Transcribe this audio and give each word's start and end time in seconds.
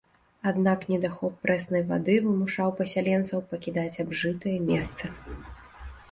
Аднак 0.51 0.79
недахоп 0.91 1.33
прэснай 1.43 1.83
вады 1.91 2.15
вымушаў 2.27 2.73
пасяленцаў 2.79 3.43
пакідаць 3.51 4.01
абжытыя 4.05 4.57
месцы. 4.71 5.05